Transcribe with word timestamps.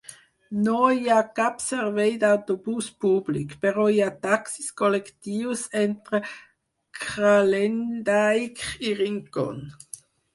No 0.67 0.75
hi 0.99 1.09
ha 1.15 1.17
cap 1.39 1.59
servei 1.63 2.13
d'autobús 2.23 2.87
públic, 3.05 3.53
però 3.65 3.85
hi 3.89 3.99
ha 4.05 4.07
taxis 4.23 4.69
col·lectius 4.81 5.65
entre 5.81 6.21
Kralendijk 7.01 8.65
i 8.89 8.95
Rincon. 9.03 9.61